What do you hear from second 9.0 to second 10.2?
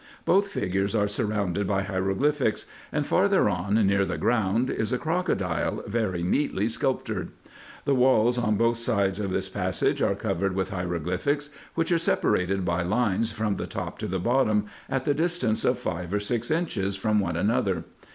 of this passage are